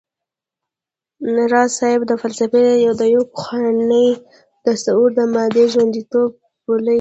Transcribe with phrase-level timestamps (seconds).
[1.51, 2.65] راز صيب د فلسفې
[2.99, 4.07] د يو پخواني
[4.63, 6.29] تصور د مادې ژونديتوب
[6.63, 6.89] پلوی و